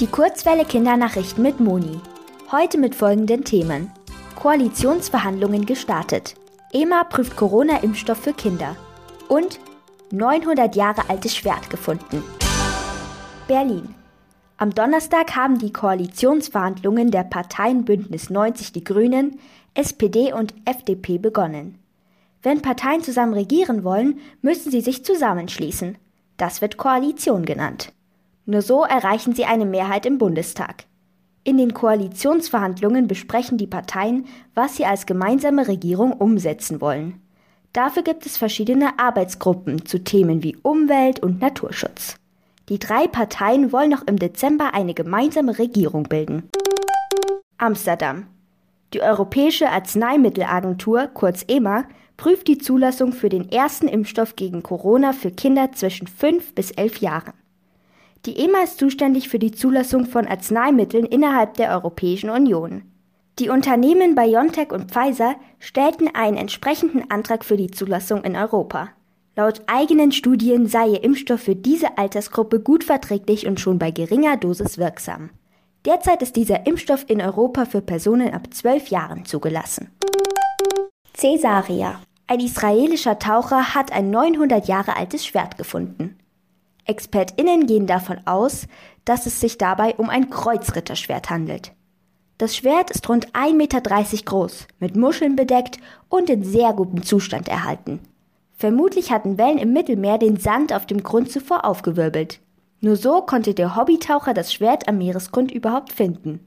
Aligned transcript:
Die 0.00 0.06
Kurzwelle 0.06 0.64
Kindernachrichten 0.64 1.42
mit 1.42 1.58
Moni. 1.58 2.00
Heute 2.52 2.78
mit 2.78 2.94
folgenden 2.94 3.42
Themen. 3.42 3.90
Koalitionsverhandlungen 4.36 5.66
gestartet. 5.66 6.36
EMA 6.72 7.02
prüft 7.02 7.36
Corona-Impfstoff 7.36 8.18
für 8.18 8.32
Kinder. 8.32 8.76
Und 9.26 9.58
900 10.12 10.76
Jahre 10.76 11.10
altes 11.10 11.34
Schwert 11.34 11.68
gefunden. 11.68 12.22
Berlin. 13.48 13.92
Am 14.56 14.72
Donnerstag 14.72 15.34
haben 15.34 15.58
die 15.58 15.72
Koalitionsverhandlungen 15.72 17.10
der 17.10 17.24
Parteien 17.24 17.84
Bündnis 17.84 18.30
90 18.30 18.70
Die 18.70 18.84
Grünen, 18.84 19.40
SPD 19.74 20.32
und 20.32 20.54
FDP 20.64 21.18
begonnen. 21.18 21.76
Wenn 22.40 22.62
Parteien 22.62 23.02
zusammen 23.02 23.34
regieren 23.34 23.82
wollen, 23.82 24.20
müssen 24.42 24.70
sie 24.70 24.80
sich 24.80 25.04
zusammenschließen. 25.04 25.98
Das 26.36 26.60
wird 26.60 26.76
Koalition 26.76 27.44
genannt. 27.44 27.92
Nur 28.50 28.62
so 28.62 28.82
erreichen 28.82 29.34
sie 29.34 29.44
eine 29.44 29.66
Mehrheit 29.66 30.06
im 30.06 30.16
Bundestag. 30.16 30.84
In 31.44 31.58
den 31.58 31.74
Koalitionsverhandlungen 31.74 33.06
besprechen 33.06 33.58
die 33.58 33.66
Parteien, 33.66 34.24
was 34.54 34.76
sie 34.76 34.86
als 34.86 35.04
gemeinsame 35.04 35.68
Regierung 35.68 36.12
umsetzen 36.12 36.80
wollen. 36.80 37.20
Dafür 37.74 38.02
gibt 38.02 38.24
es 38.24 38.38
verschiedene 38.38 38.98
Arbeitsgruppen 38.98 39.84
zu 39.84 40.02
Themen 40.02 40.42
wie 40.42 40.56
Umwelt 40.62 41.20
und 41.20 41.42
Naturschutz. 41.42 42.16
Die 42.70 42.78
drei 42.78 43.06
Parteien 43.06 43.70
wollen 43.70 43.90
noch 43.90 44.06
im 44.06 44.18
Dezember 44.18 44.72
eine 44.72 44.94
gemeinsame 44.94 45.58
Regierung 45.58 46.04
bilden. 46.04 46.48
Amsterdam. 47.58 48.28
Die 48.94 49.02
Europäische 49.02 49.68
Arzneimittelagentur, 49.68 51.08
kurz 51.12 51.44
EMA, 51.48 51.84
prüft 52.16 52.48
die 52.48 52.56
Zulassung 52.56 53.12
für 53.12 53.28
den 53.28 53.52
ersten 53.52 53.88
Impfstoff 53.88 54.36
gegen 54.36 54.62
Corona 54.62 55.12
für 55.12 55.30
Kinder 55.30 55.72
zwischen 55.72 56.06
5 56.06 56.54
bis 56.54 56.70
11 56.70 57.02
Jahren. 57.02 57.34
Die 58.26 58.38
EMA 58.38 58.62
ist 58.64 58.78
zuständig 58.78 59.28
für 59.28 59.38
die 59.38 59.52
Zulassung 59.52 60.06
von 60.06 60.26
Arzneimitteln 60.26 61.06
innerhalb 61.06 61.54
der 61.54 61.70
Europäischen 61.70 62.30
Union. 62.30 62.82
Die 63.38 63.50
Unternehmen 63.50 64.16
BioNTech 64.16 64.72
und 64.72 64.90
Pfizer 64.90 65.36
stellten 65.60 66.08
einen 66.12 66.36
entsprechenden 66.36 67.10
Antrag 67.10 67.44
für 67.44 67.56
die 67.56 67.70
Zulassung 67.70 68.24
in 68.24 68.34
Europa. 68.34 68.90
Laut 69.36 69.62
eigenen 69.68 70.10
Studien 70.10 70.66
sei 70.66 70.88
ihr 70.88 71.04
Impfstoff 71.04 71.42
für 71.42 71.54
diese 71.54 71.96
Altersgruppe 71.96 72.58
gut 72.58 72.82
verträglich 72.82 73.46
und 73.46 73.60
schon 73.60 73.78
bei 73.78 73.92
geringer 73.92 74.36
Dosis 74.36 74.78
wirksam. 74.78 75.30
Derzeit 75.84 76.22
ist 76.22 76.34
dieser 76.34 76.66
Impfstoff 76.66 77.04
in 77.08 77.22
Europa 77.22 77.64
für 77.64 77.80
Personen 77.80 78.34
ab 78.34 78.52
12 78.52 78.88
Jahren 78.88 79.24
zugelassen. 79.24 79.92
Caesaria. 81.16 82.00
Ein 82.26 82.40
israelischer 82.40 83.20
Taucher 83.20 83.74
hat 83.74 83.92
ein 83.92 84.10
900 84.10 84.66
Jahre 84.66 84.96
altes 84.96 85.24
Schwert 85.24 85.56
gefunden. 85.56 86.07
ExpertInnen 86.88 87.66
gehen 87.66 87.86
davon 87.86 88.18
aus, 88.24 88.66
dass 89.04 89.26
es 89.26 89.40
sich 89.40 89.58
dabei 89.58 89.94
um 89.94 90.10
ein 90.10 90.30
Kreuzritterschwert 90.30 91.30
handelt. 91.30 91.72
Das 92.38 92.56
Schwert 92.56 92.90
ist 92.90 93.08
rund 93.08 93.32
1,30 93.32 93.54
Meter 93.54 93.80
groß, 93.80 94.66
mit 94.78 94.96
Muscheln 94.96 95.36
bedeckt 95.36 95.78
und 96.08 96.30
in 96.30 96.44
sehr 96.44 96.72
gutem 96.72 97.02
Zustand 97.02 97.48
erhalten. 97.48 98.00
Vermutlich 98.56 99.12
hatten 99.12 99.38
Wellen 99.38 99.58
im 99.58 99.72
Mittelmeer 99.72 100.18
den 100.18 100.36
Sand 100.36 100.72
auf 100.72 100.86
dem 100.86 101.02
Grund 101.02 101.30
zuvor 101.30 101.64
aufgewirbelt. 101.64 102.40
Nur 102.80 102.96
so 102.96 103.22
konnte 103.22 103.54
der 103.54 103.76
Hobbytaucher 103.76 104.34
das 104.34 104.52
Schwert 104.52 104.88
am 104.88 104.98
Meeresgrund 104.98 105.50
überhaupt 105.50 105.92
finden. 105.92 106.40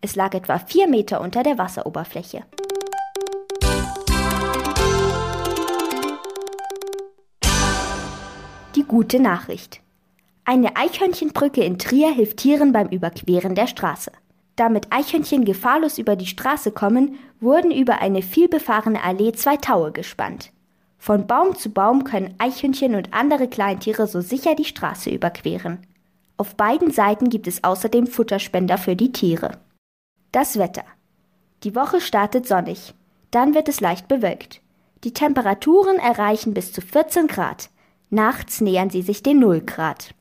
Es 0.00 0.16
lag 0.16 0.34
etwa 0.34 0.58
vier 0.58 0.88
Meter 0.88 1.20
unter 1.20 1.42
der 1.42 1.58
Wasseroberfläche. 1.58 2.44
Die 8.82 8.88
gute 8.88 9.20
Nachricht. 9.20 9.80
Eine 10.44 10.74
Eichhörnchenbrücke 10.74 11.62
in 11.62 11.78
Trier 11.78 12.12
hilft 12.12 12.38
Tieren 12.38 12.72
beim 12.72 12.88
Überqueren 12.88 13.54
der 13.54 13.68
Straße. 13.68 14.10
Damit 14.56 14.88
Eichhörnchen 14.90 15.44
gefahrlos 15.44 15.98
über 15.98 16.16
die 16.16 16.26
Straße 16.26 16.72
kommen, 16.72 17.16
wurden 17.38 17.70
über 17.70 18.00
eine 18.00 18.22
vielbefahrene 18.22 19.00
Allee 19.00 19.30
zwei 19.34 19.56
Taue 19.56 19.92
gespannt. 19.92 20.50
Von 20.98 21.28
Baum 21.28 21.54
zu 21.54 21.70
Baum 21.70 22.02
können 22.02 22.34
Eichhörnchen 22.38 22.96
und 22.96 23.14
andere 23.14 23.46
Kleintiere 23.46 24.08
so 24.08 24.20
sicher 24.20 24.56
die 24.56 24.64
Straße 24.64 25.10
überqueren. 25.10 25.78
Auf 26.36 26.56
beiden 26.56 26.90
Seiten 26.90 27.28
gibt 27.28 27.46
es 27.46 27.62
außerdem 27.62 28.08
Futterspender 28.08 28.78
für 28.78 28.96
die 28.96 29.12
Tiere. 29.12 29.58
Das 30.32 30.58
Wetter. 30.58 30.84
Die 31.62 31.76
Woche 31.76 32.00
startet 32.00 32.48
sonnig. 32.48 32.94
Dann 33.30 33.54
wird 33.54 33.68
es 33.68 33.80
leicht 33.80 34.08
bewölkt. 34.08 34.60
Die 35.04 35.14
Temperaturen 35.14 35.98
erreichen 35.98 36.52
bis 36.52 36.72
zu 36.72 36.80
14 36.80 37.28
Grad. 37.28 37.70
Nachts 38.14 38.60
nähern 38.60 38.90
sie 38.90 39.00
sich 39.00 39.22
den 39.22 39.38
0 39.38 39.62
Grad. 39.62 40.14